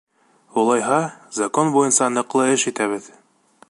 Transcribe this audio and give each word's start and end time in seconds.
«Улайһа, 0.61 0.97
закон 1.41 1.71
буйынса 1.77 2.11
ныҡлы 2.17 2.49
эш 2.57 2.69
итәбеҙ». 2.73 3.11